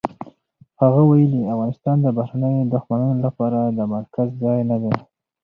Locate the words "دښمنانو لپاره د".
2.75-3.79